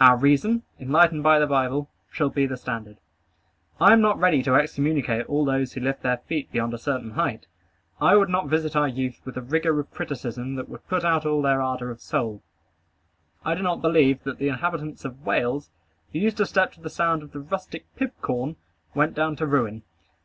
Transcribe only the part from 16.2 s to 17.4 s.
to step to the sound of the